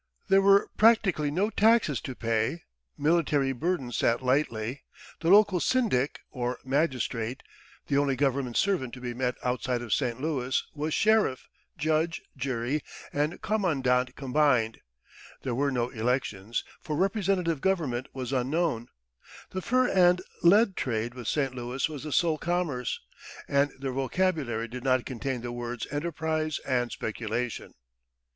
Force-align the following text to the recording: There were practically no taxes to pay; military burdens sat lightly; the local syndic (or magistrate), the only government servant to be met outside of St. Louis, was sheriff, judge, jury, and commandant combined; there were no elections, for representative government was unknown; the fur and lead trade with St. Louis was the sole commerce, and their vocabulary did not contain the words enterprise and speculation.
There 0.29 0.41
were 0.41 0.67
practically 0.77 1.29
no 1.29 1.51
taxes 1.51 2.01
to 2.01 2.15
pay; 2.15 2.63
military 2.97 3.51
burdens 3.51 3.97
sat 3.97 4.23
lightly; 4.23 4.81
the 5.19 5.29
local 5.29 5.59
syndic 5.59 6.21
(or 6.31 6.57
magistrate), 6.65 7.43
the 7.85 7.99
only 7.99 8.15
government 8.15 8.57
servant 8.57 8.95
to 8.95 8.99
be 8.99 9.13
met 9.13 9.35
outside 9.43 9.83
of 9.83 9.93
St. 9.93 10.19
Louis, 10.19 10.65
was 10.73 10.95
sheriff, 10.95 11.47
judge, 11.77 12.23
jury, 12.35 12.81
and 13.13 13.43
commandant 13.43 14.15
combined; 14.15 14.79
there 15.43 15.53
were 15.53 15.69
no 15.69 15.89
elections, 15.89 16.63
for 16.79 16.95
representative 16.95 17.61
government 17.61 18.07
was 18.11 18.33
unknown; 18.33 18.87
the 19.51 19.61
fur 19.61 19.87
and 19.87 20.19
lead 20.41 20.75
trade 20.75 21.13
with 21.13 21.27
St. 21.27 21.53
Louis 21.53 21.87
was 21.87 22.05
the 22.05 22.11
sole 22.11 22.39
commerce, 22.39 22.99
and 23.47 23.69
their 23.77 23.93
vocabulary 23.93 24.67
did 24.67 24.83
not 24.83 25.05
contain 25.05 25.41
the 25.41 25.51
words 25.51 25.85
enterprise 25.91 26.57
and 26.65 26.91
speculation. 26.91 27.75